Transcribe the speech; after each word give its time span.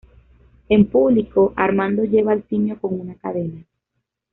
En 0.67 0.87
público 0.87 1.53
Armando 1.55 2.03
lleva 2.05 2.31
al 2.31 2.41
simio 2.49 2.79
con 2.81 2.99
una 2.99 3.13
cadena. 3.13 3.63